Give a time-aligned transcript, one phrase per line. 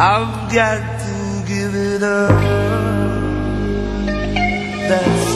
[0.00, 2.30] I've got to give it up.
[4.88, 5.27] That's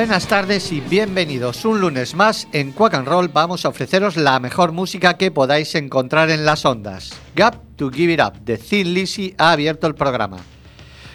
[0.00, 3.28] Buenas tardes y bienvenidos un lunes más en Quack and Roll.
[3.28, 7.10] Vamos a ofreceros la mejor música que podáis encontrar en las ondas.
[7.36, 10.38] Gap to Give It Up de Thin Lizzy ha abierto el programa.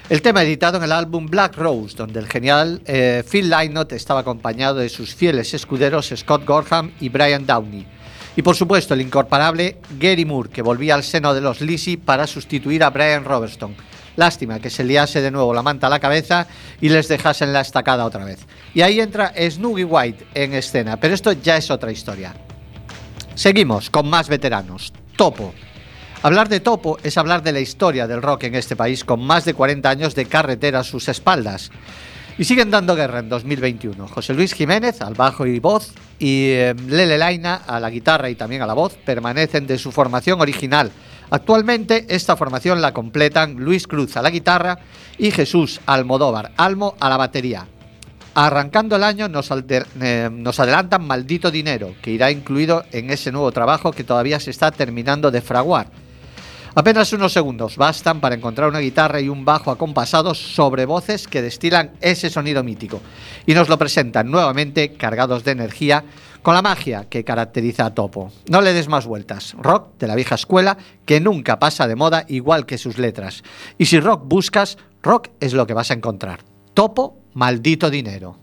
[0.07, 4.19] El tema editado en el álbum Black Rose, donde el genial eh, Phil Lynott estaba
[4.19, 7.87] acompañado de sus fieles escuderos Scott Gorham y Brian Downey.
[8.35, 12.27] Y por supuesto el incorporable Gary Moore, que volvía al seno de los Lizzy para
[12.27, 13.75] sustituir a Brian Robertson
[14.15, 16.47] Lástima que se liase de nuevo la manta a la cabeza
[16.81, 18.39] y les dejasen la estacada otra vez.
[18.73, 22.33] Y ahí entra Snoogie White en escena, pero esto ya es otra historia.
[23.35, 24.93] Seguimos con más veteranos.
[25.17, 25.53] Topo.
[26.23, 29.45] Hablar de Topo es hablar de la historia del rock en este país con más
[29.45, 31.69] de 40 años de carretera a sus espaldas.
[32.37, 34.07] Y siguen dando guerra en 2021.
[34.07, 38.35] José Luis Jiménez al bajo y voz y eh, Lele Laina a la guitarra y
[38.35, 40.91] también a la voz permanecen de su formación original.
[41.29, 44.79] Actualmente esta formación la completan Luis Cruz a la guitarra
[45.17, 47.67] y Jesús Almodóvar Almo a la batería.
[48.35, 53.93] Arrancando el año eh, nos adelantan Maldito Dinero, que irá incluido en ese nuevo trabajo
[53.93, 55.87] que todavía se está terminando de fraguar.
[56.77, 61.41] Apenas unos segundos bastan para encontrar una guitarra y un bajo acompasados sobre voces que
[61.41, 62.99] destilan ese sonido mítico
[63.45, 66.03] y nos lo presentan nuevamente cargados de energía
[66.45, 68.31] con la magia que caracteriza a Topo.
[68.51, 69.55] No le des más vueltas.
[69.57, 73.41] Rock de la vieja escuela que nunca pasa de moda igual que sus letras.
[73.79, 76.41] Y si rock buscas, rock es lo que vas a encontrar.
[76.75, 78.37] Topo, maldito dinero.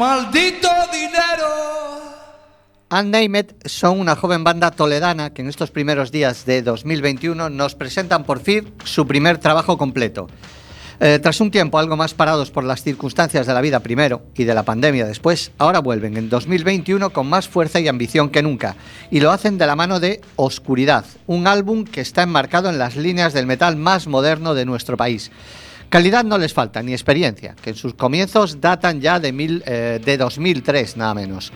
[0.00, 1.44] Maldito dinero.
[2.90, 8.24] Unnamed son una joven banda toledana que en estos primeros días de 2021 nos presentan
[8.24, 10.28] por fin su primer trabajo completo.
[11.00, 14.44] Eh, tras un tiempo algo más parados por las circunstancias de la vida primero y
[14.44, 18.76] de la pandemia después, ahora vuelven en 2021 con más fuerza y ambición que nunca.
[19.10, 22.96] Y lo hacen de la mano de Oscuridad, un álbum que está enmarcado en las
[22.96, 25.30] líneas del metal más moderno de nuestro país.
[25.90, 30.00] Calidad no les falta, ni experiencia, que en sus comienzos datan ya de, mil, eh,
[30.02, 31.52] de 2003, nada menos.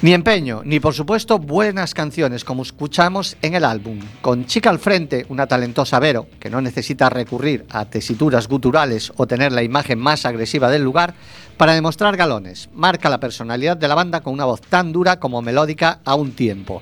[0.00, 4.00] Ni empeño, ni por supuesto buenas canciones como escuchamos en el álbum.
[4.22, 9.26] Con Chica al frente, una talentosa Vero, que no necesita recurrir a tesituras guturales o
[9.26, 11.12] tener la imagen más agresiva del lugar
[11.58, 12.70] para demostrar galones.
[12.74, 16.32] Marca la personalidad de la banda con una voz tan dura como melódica a un
[16.32, 16.80] tiempo.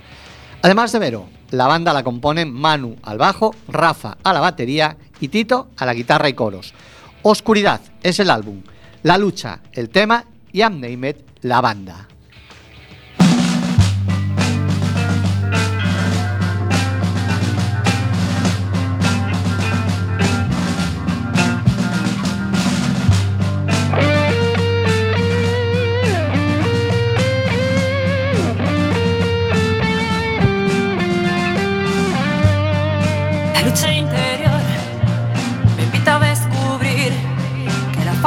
[0.63, 4.97] Además de Vero, la banda la componen Manu al bajo, Rafa a la batería
[5.28, 6.75] Tito a la guitarra y coros.
[7.23, 8.62] Oscuridad es el álbum,
[9.02, 12.09] La lucha, el tema y Amneimed, la banda.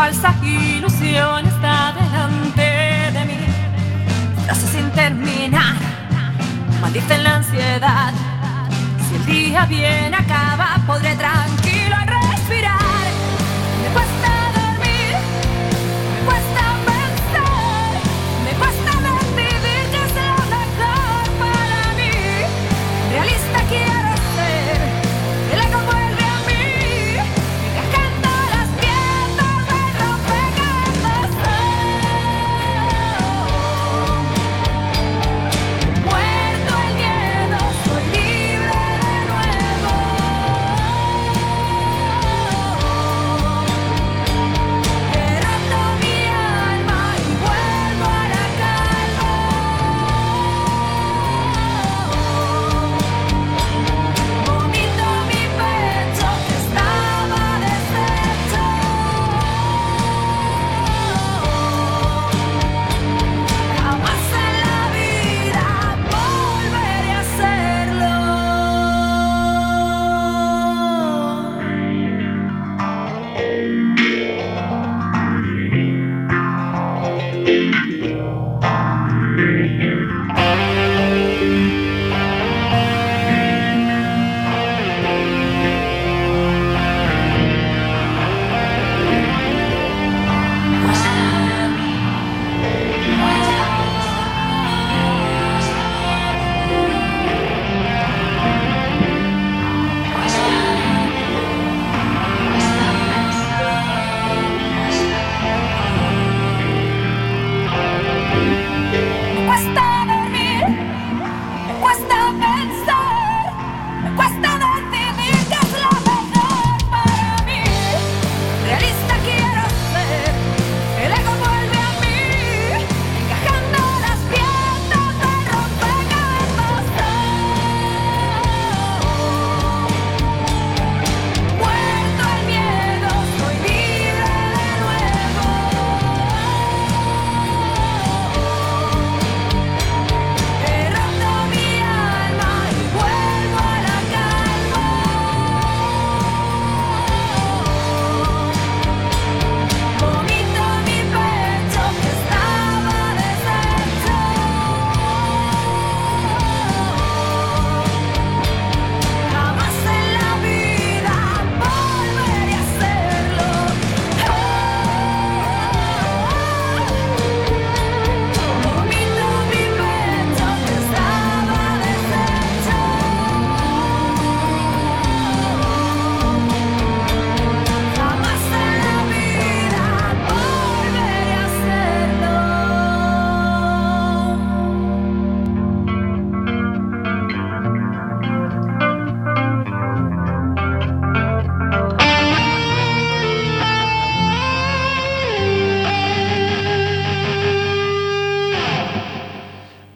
[0.07, 2.61] Falsa ilusión está delante
[3.11, 3.39] de mí.
[4.45, 5.75] Frases sin terminar,
[6.79, 8.13] maldicen la ansiedad.
[9.09, 11.66] Si el día bien acaba, podré tranquilo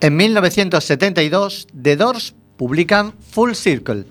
[0.04, 4.06] En 1972, The Doors publican Full Circle.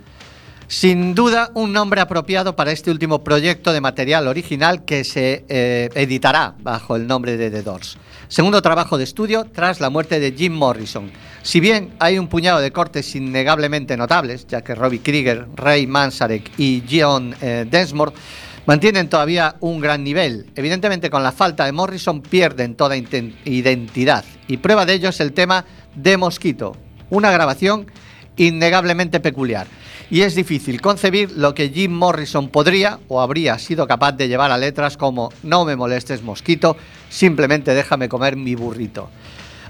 [0.69, 5.89] Sin duda, un nombre apropiado para este último proyecto de material original que se eh,
[5.97, 7.99] editará bajo el nombre de The Doors.
[8.29, 11.11] Segundo trabajo de estudio tras la muerte de Jim Morrison.
[11.43, 16.53] Si bien hay un puñado de cortes innegablemente notables, ya que Robbie Krieger, Ray Manzarek
[16.57, 18.13] y John eh, Densmore
[18.71, 20.47] mantienen todavía un gran nivel.
[20.55, 24.25] Evidentemente, con la falta de Morrison pierden toda identidad.
[24.47, 25.65] Y prueba de ello es el tema
[25.97, 26.77] de Mosquito,
[27.11, 27.91] una grabación
[28.37, 29.67] innegablemente peculiar.
[30.09, 34.53] Y es difícil concebir lo que Jim Morrison podría o habría sido capaz de llevar
[34.53, 36.77] a letras como No me molestes mosquito,
[37.09, 39.11] simplemente déjame comer mi burrito.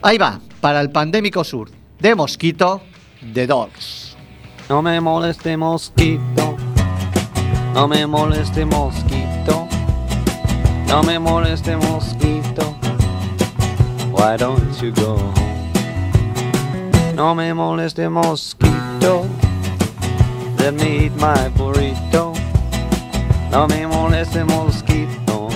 [0.03, 2.83] Ahí va, para el pandémico sur de Mosquito,
[3.33, 4.15] The Doors.
[4.69, 6.55] No me moleste mosquito,
[7.75, 9.69] no me moleste mosquito,
[10.87, 12.77] no me moleste mosquito.
[14.11, 15.73] Why don't you go home?
[17.15, 19.27] No me moleste mosquito,
[20.59, 22.35] let me eat my burrito.
[23.51, 25.49] No me moleste mosquito,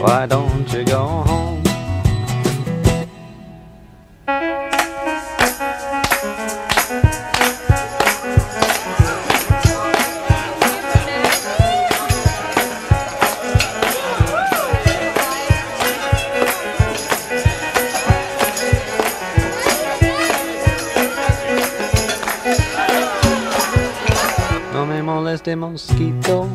[0.00, 1.61] why don't you go home?
[25.42, 26.48] Moleste mosquito,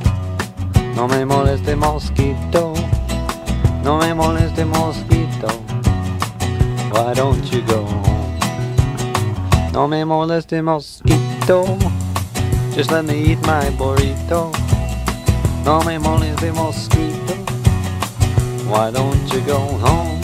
[0.95, 2.73] no me moleste mosquito,
[3.83, 5.47] no me moleste mosquito.
[6.91, 8.39] Why don't you go home?
[9.73, 11.77] No me moleste mosquito,
[12.73, 14.51] just let me eat my burrito.
[15.65, 17.35] No me moleste mosquito,
[18.69, 20.16] why don't you go home?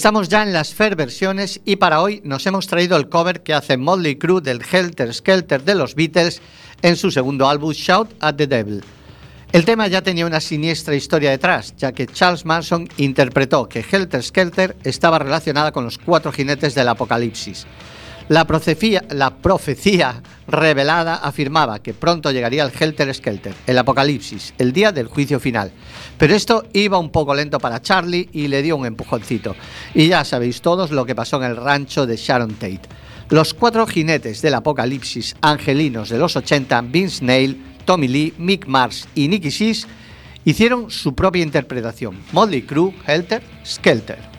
[0.00, 3.52] Estamos ya en las Fair versiones y para hoy nos hemos traído el cover que
[3.52, 6.40] hace Motley Crue del Helter Skelter de los Beatles
[6.80, 8.82] en su segundo álbum Shout at the Devil.
[9.52, 14.22] El tema ya tenía una siniestra historia detrás, ya que Charles Manson interpretó que Helter
[14.22, 17.66] Skelter estaba relacionada con los cuatro jinetes del apocalipsis.
[18.30, 24.72] La profecía, la profecía revelada afirmaba que pronto llegaría el Helter Skelter, el apocalipsis, el
[24.72, 25.72] día del juicio final.
[26.16, 29.56] Pero esto iba un poco lento para Charlie y le dio un empujoncito.
[29.94, 32.82] Y ya sabéis todos lo que pasó en el rancho de Sharon Tate.
[33.30, 39.08] Los cuatro jinetes del apocalipsis angelinos de los 80, Vince Neil, Tommy Lee, Mick Mars
[39.16, 39.88] y Nicky Six,
[40.44, 42.16] hicieron su propia interpretación.
[42.30, 44.29] Motley Crue, Helter Skelter.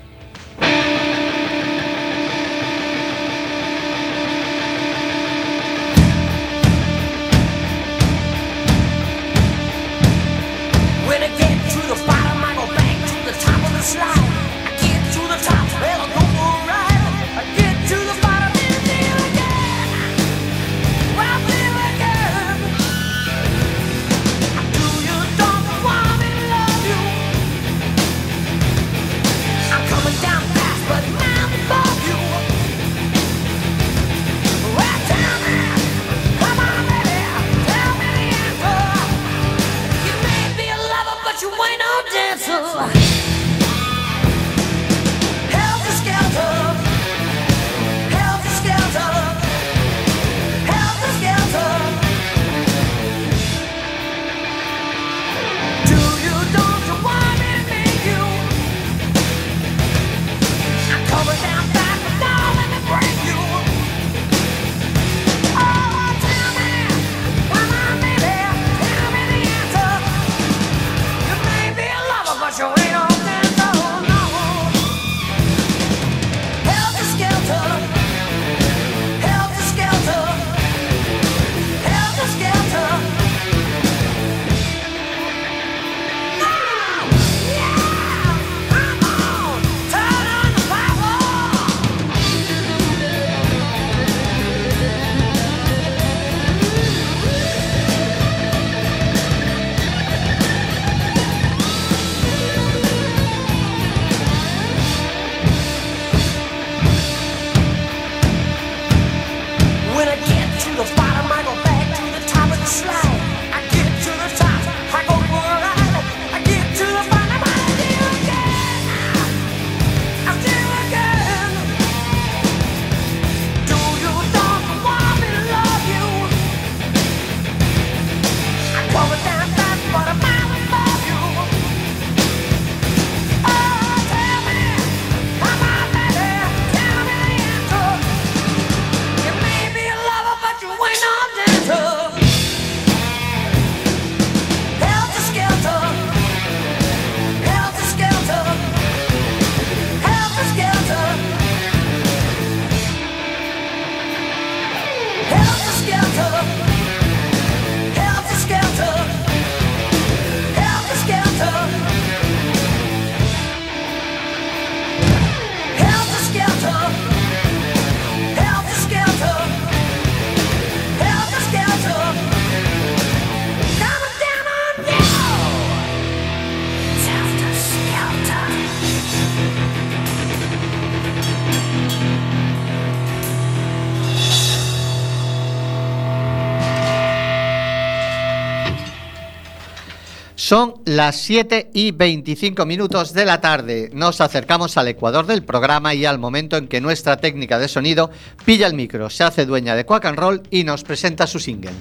[190.95, 193.89] Las 7 y 25 minutos de la tarde.
[193.93, 198.12] Nos acercamos al ecuador del programa y al momento en que nuestra técnica de sonido
[198.43, 201.71] pilla el micro, se hace dueña de Quack and Roll y nos presenta su single.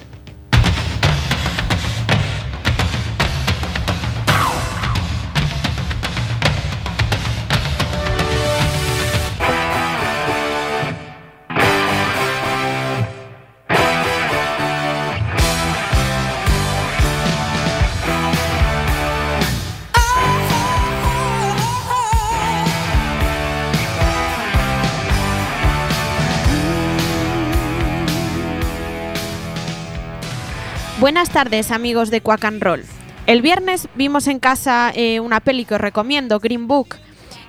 [31.10, 32.84] Buenas tardes amigos de Quack and Roll.
[33.26, 36.94] El viernes vimos en casa eh, una peli que os recomiendo, Green Book,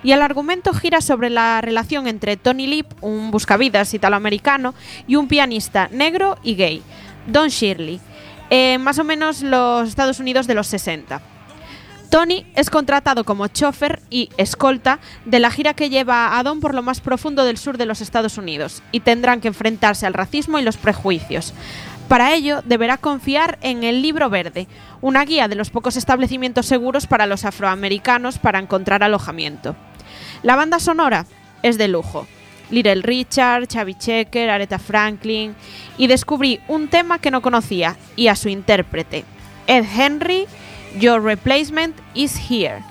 [0.02, 4.74] y el argumento gira sobre la relación entre Tony Lip, un buscavidas italoamericano,
[5.06, 6.82] y un pianista negro y gay,
[7.28, 8.00] Don Shirley,
[8.50, 11.22] eh, más o menos los Estados Unidos de los 60.
[12.12, 16.74] Tony es contratado como chofer y escolta de la gira que lleva a Don por
[16.74, 20.58] lo más profundo del sur de los Estados Unidos y tendrán que enfrentarse al racismo
[20.58, 21.54] y los prejuicios.
[22.12, 24.68] Para ello, deberá confiar en el Libro Verde,
[25.00, 29.76] una guía de los pocos establecimientos seguros para los afroamericanos para encontrar alojamiento.
[30.42, 31.24] La banda sonora
[31.62, 32.26] es de lujo.
[32.68, 35.54] Little Richard, Chavi Checker, Aretha Franklin
[35.96, 39.24] y descubrí un tema que no conocía y a su intérprete,
[39.66, 40.44] Ed Henry,
[40.98, 42.82] Your Replacement is Here.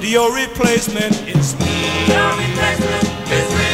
[0.00, 2.12] That your replacement is me.
[2.12, 3.65] Your replacement is real.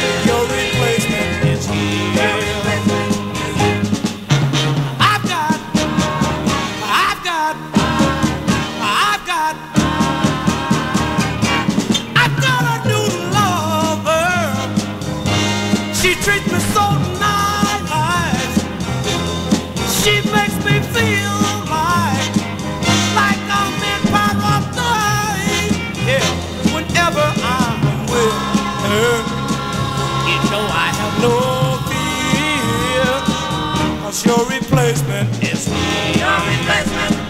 [34.25, 35.29] Your replacement.
[35.43, 37.22] Is me, Your replacement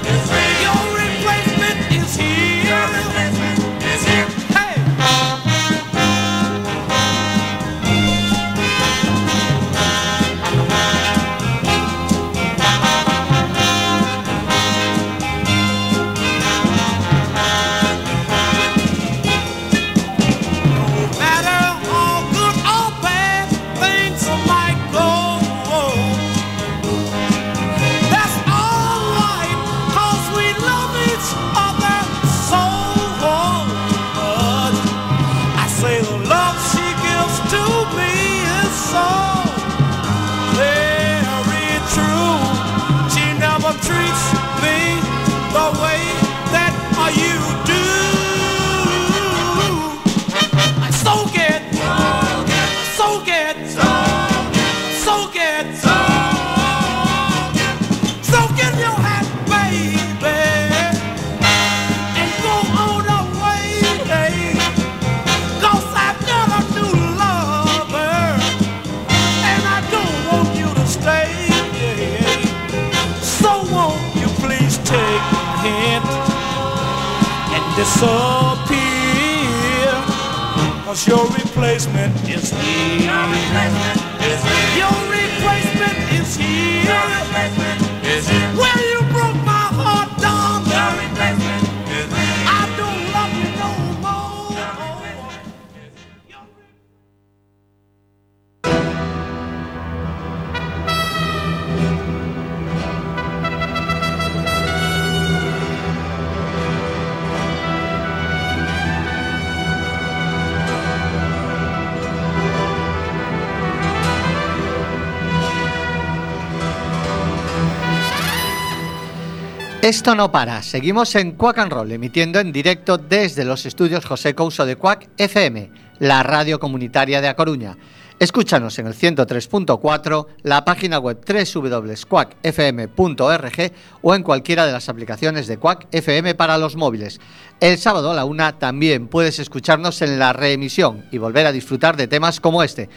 [119.84, 124.34] Esto no para, seguimos en Quack and Roll, emitiendo en directo desde los estudios José
[124.34, 125.70] Couso de Quack FM,
[126.00, 127.78] la radio comunitaria de A Coruña.
[128.18, 135.58] Escúchanos en el 103.4, la página web www.quackfm.org o en cualquiera de las aplicaciones de
[135.58, 137.20] Quack FM para los móviles.
[137.60, 141.98] El sábado a la una también puedes escucharnos en la reemisión y volver a disfrutar
[141.98, 142.88] de temas como este.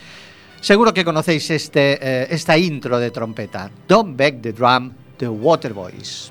[0.60, 3.72] Seguro que conocéis este, eh, esta intro de trompeta.
[3.88, 6.30] Don't Beg the Drum, The Waterboys.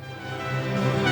[0.76, 1.05] Don't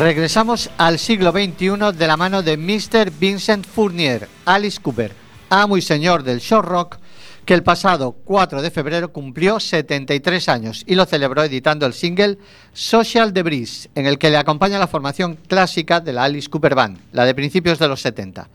[0.00, 3.10] Regresamos al siglo XXI de la mano de Mr.
[3.10, 5.12] Vincent Fournier, Alice Cooper,
[5.50, 6.96] amo y señor del show rock,
[7.44, 12.38] que el pasado 4 de febrero cumplió 73 años y lo celebró editando el single
[12.72, 16.98] Social Debris, en el que le acompaña la formación clásica de la Alice Cooper Band,
[17.12, 18.48] la de principios de los 70.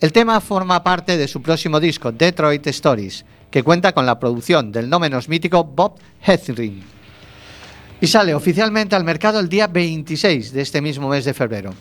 [0.00, 4.72] El tema forma parte de su próximo disco, Detroit Stories, que cuenta con la producción
[4.72, 6.97] del no menos mítico Bob Hethring.
[8.00, 11.74] Y sale oficialmente al mercado el día 26 de este mismo mes de febrero.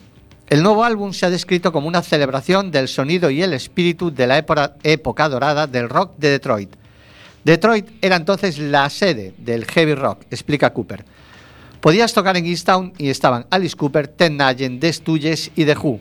[0.49, 4.25] El nuevo álbum se ha descrito como una celebración del sonido y el espíritu de
[4.25, 6.73] la época, dorada del rock de Detroit.
[7.43, 11.05] Detroit era entonces la sede del heavy rock, explica Cooper.
[11.81, 15.99] Podías tocar en Easttown y estaban Alice Cooper, Ted Nugent, The Stooges y The Who.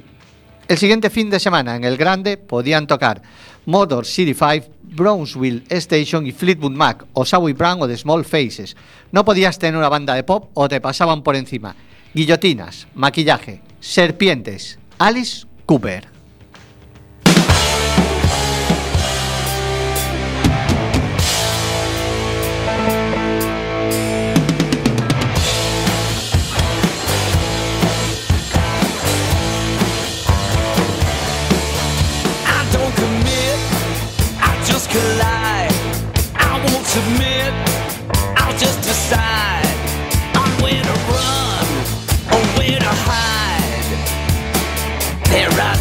[0.67, 3.21] El siguiente fin de semana en el Grande podían tocar
[3.67, 4.67] Motor City 5,
[4.97, 8.77] Brownsville Station y Fleetwood Mac, o Savoy Brown o The Small Faces.
[9.13, 11.77] No podías tener una banda de pop o te pasaban por encima.
[12.15, 14.79] Guillotinas, maquillaje, serpientes.
[14.99, 16.16] Alice Cooper.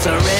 [0.05, 0.34] surrender.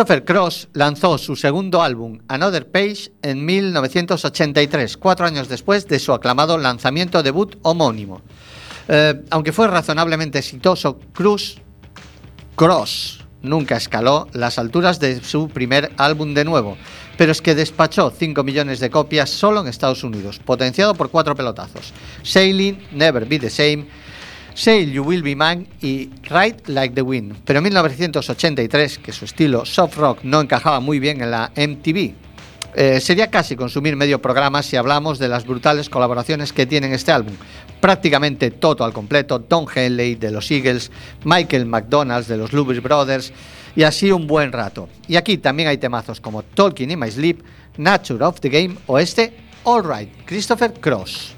[0.00, 6.14] Christopher Cross lanzó su segundo álbum, Another Page, en 1983, cuatro años después de su
[6.14, 8.22] aclamado lanzamiento debut homónimo.
[8.88, 11.58] Eh, aunque fue razonablemente exitoso, Cruz
[12.56, 16.78] Cross nunca escaló las alturas de su primer álbum de nuevo,
[17.18, 21.34] pero es que despachó 5 millones de copias solo en Estados Unidos, potenciado por cuatro
[21.34, 21.92] pelotazos:
[22.22, 23.86] Sailing, Never Be the Same,
[24.54, 27.36] Sail You Will Be Mine y Ride Like the Wind.
[27.44, 32.14] Pero en 1983, que su estilo soft rock no encajaba muy bien en la MTV,
[32.74, 37.10] eh, sería casi consumir medio programa si hablamos de las brutales colaboraciones que tiene este
[37.10, 37.34] álbum.
[37.80, 40.90] Prácticamente todo al completo, Don Henley de los Eagles,
[41.24, 43.32] Michael McDonald de los Blues Brothers
[43.74, 44.88] y así un buen rato.
[45.08, 47.42] Y aquí también hay temazos como Talking in My Sleep,
[47.76, 49.32] Nature of the Game o este
[49.64, 51.34] All Right, Christopher Cross.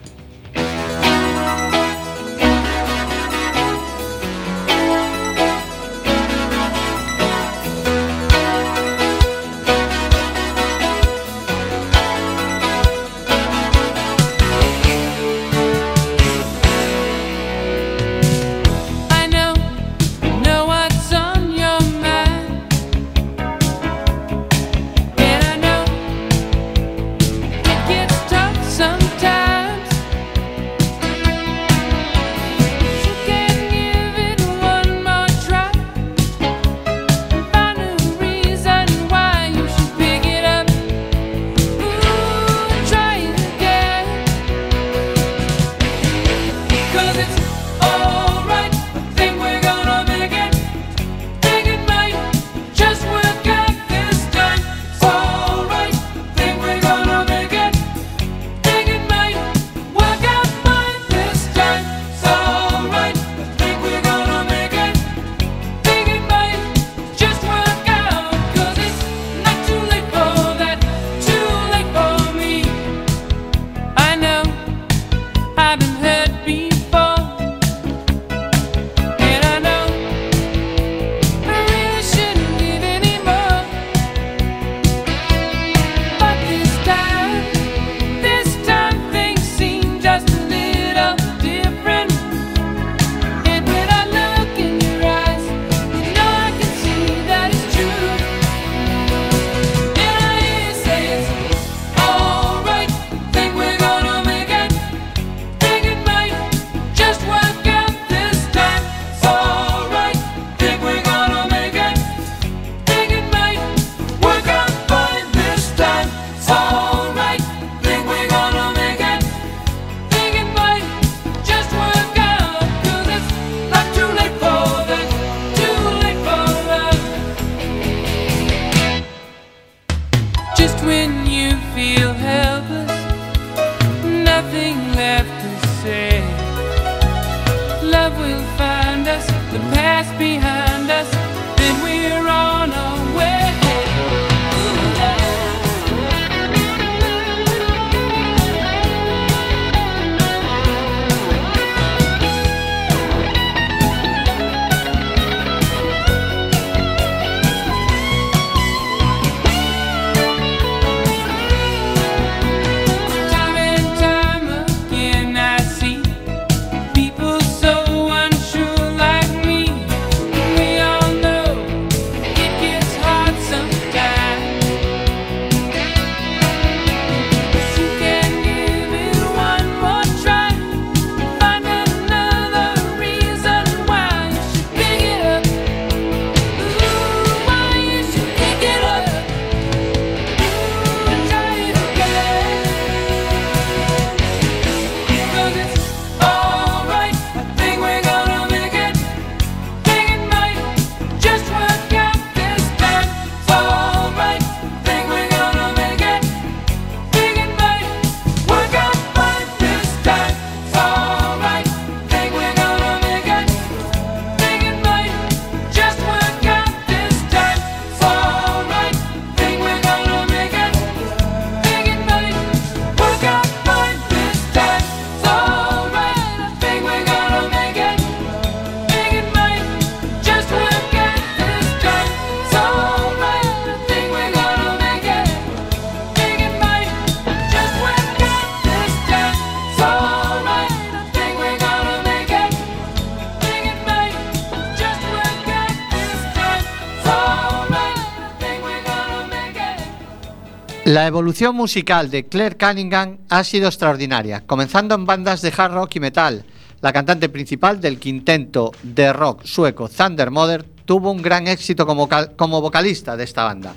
[250.93, 255.97] La evolución musical de Claire Cunningham ha sido extraordinaria, comenzando en bandas de hard rock
[255.97, 256.45] y metal.
[256.83, 262.07] La cantante principal del quinteto de rock sueco Thunder Mother tuvo un gran éxito como,
[262.11, 263.73] cal- como vocalista de esta banda.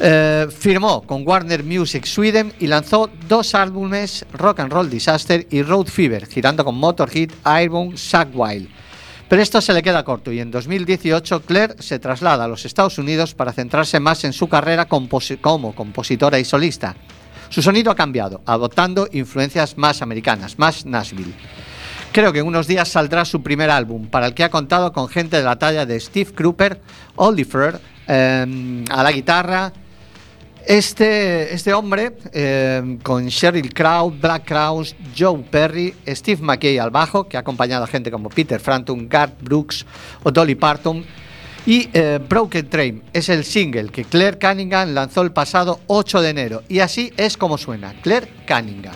[0.00, 5.62] Eh, firmó con Warner Music Sweden y lanzó dos álbumes, Rock and Roll Disaster y
[5.62, 8.68] Road Fever, girando con Motorhead, Airborne, Zack Wild.
[9.32, 12.98] Pero esto se le queda corto y en 2018 Claire se traslada a los Estados
[12.98, 16.94] Unidos para centrarse más en su carrera como compositora y solista.
[17.48, 21.32] Su sonido ha cambiado, adoptando influencias más americanas, más Nashville.
[22.12, 25.08] Creo que en unos días saldrá su primer álbum, para el que ha contado con
[25.08, 26.82] gente de la talla de Steve Cropper,
[27.16, 29.72] Oliver eh, a la guitarra,
[30.66, 37.28] este, este hombre, eh, con Sheryl Crow, Black Crowes, Joe Perry, Steve McKay al bajo,
[37.28, 39.86] que ha acompañado a gente como Peter Frampton, Garth Brooks
[40.22, 41.04] o Dolly Parton,
[41.64, 46.30] y eh, Broken Train es el single que Claire Cunningham lanzó el pasado 8 de
[46.30, 46.62] enero.
[46.68, 48.94] Y así es como suena, Claire Cunningham.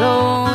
[0.00, 0.49] so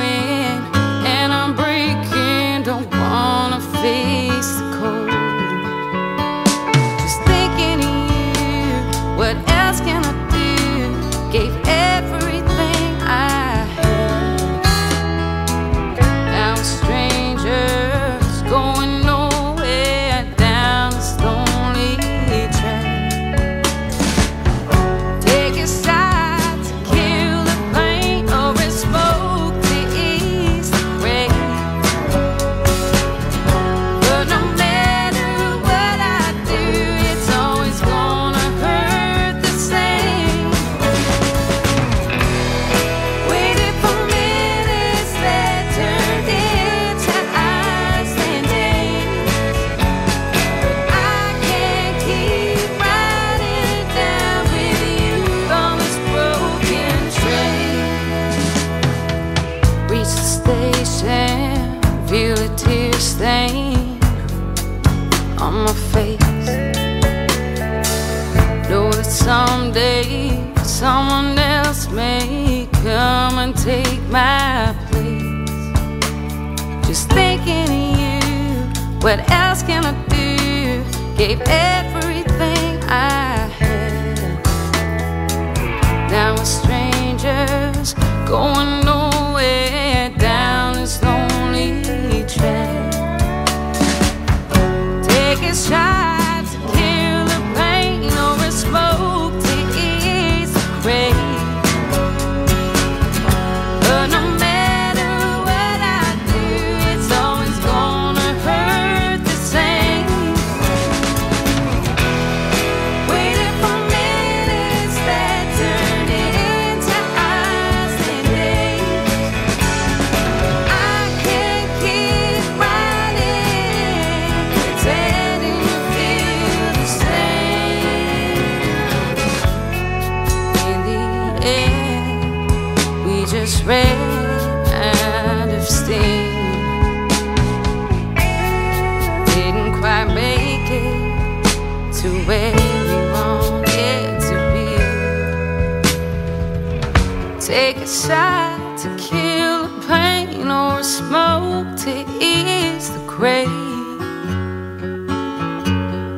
[147.66, 153.50] Take a shot to kill the pain or smoke to ease the crave.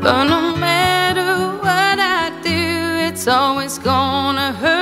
[0.02, 4.77] But no matter what I do, it's always gonna hurt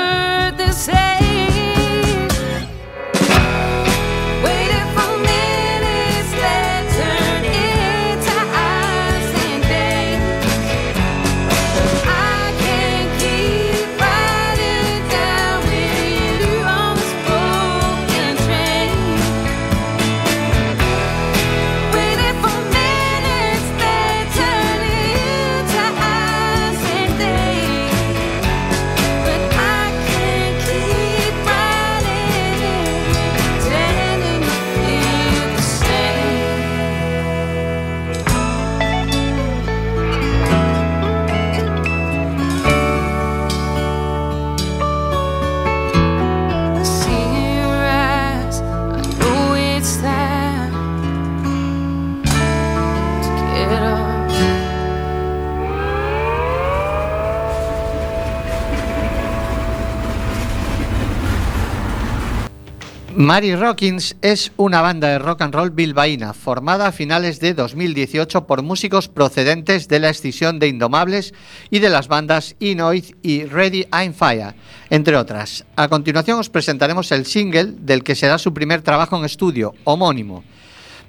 [63.25, 68.45] Mary Rockins es una banda de rock and roll bilbaína formada a finales de 2018
[68.45, 71.33] por músicos procedentes de la escisión de Indomables
[71.71, 74.53] y de las bandas Inoid y Ready I'm Fire,
[74.91, 75.65] entre otras.
[75.75, 80.43] A continuación os presentaremos el single del que será su primer trabajo en estudio, homónimo.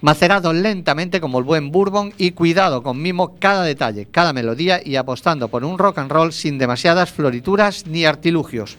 [0.01, 4.97] Macerado lentamente como el buen bourbon y cuidado con mimo cada detalle, cada melodía y
[4.97, 8.79] apostando por un rock and roll sin demasiadas florituras ni artilugios.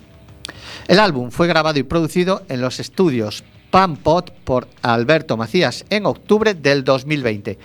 [0.88, 6.06] El álbum fue grabado y producido en los estudios Pan Pot por Alberto Macías en
[6.06, 7.58] octubre del 2020.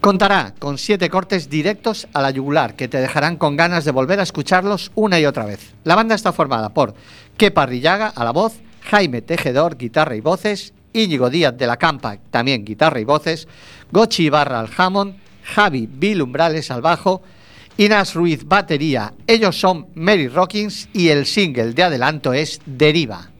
[0.00, 4.20] Contará con siete cortes directos a la yugular que te dejarán con ganas de volver
[4.20, 5.74] a escucharlos una y otra vez.
[5.84, 6.94] La banda está formada por
[7.36, 12.18] Kepa Rillaga a la voz, Jaime Tejedor, guitarra y voces, Íñigo Díaz de la Campa,
[12.30, 13.48] también guitarra y voces,
[13.90, 17.22] Gochi Ibarra al Hammond, Javi Bilumbrales al bajo,
[17.80, 19.14] Inas Ruiz batería.
[19.24, 23.30] Ellos son Mary Rockins y el single de adelanto es Deriva.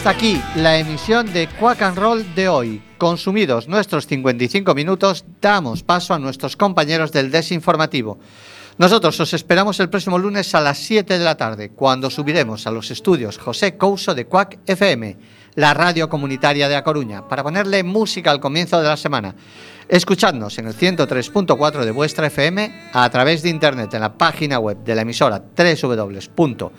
[0.00, 2.82] Hasta aquí la emisión de Quack and Roll de hoy.
[2.96, 8.18] Consumidos nuestros 55 minutos, damos paso a nuestros compañeros del desinformativo.
[8.78, 12.70] Nosotros os esperamos el próximo lunes a las 7 de la tarde, cuando subiremos a
[12.70, 15.18] los estudios José Couso de Quack FM,
[15.56, 19.34] la radio comunitaria de A Coruña, para ponerle música al comienzo de la semana.
[19.86, 24.78] Escuchadnos en el 103.4 de vuestra FM a través de internet en la página web
[24.82, 26.70] de la emisora www.quackfm.org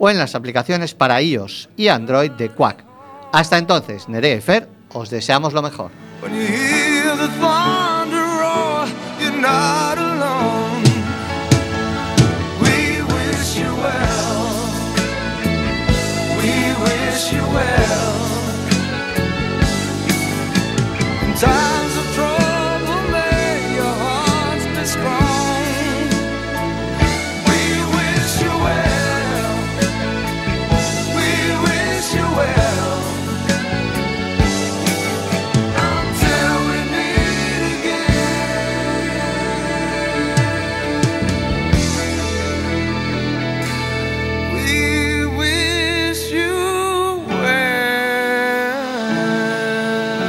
[0.00, 2.84] o en las aplicaciones para iOS y Android de Quack.
[3.32, 5.92] Hasta entonces, Nerea os deseamos lo mejor.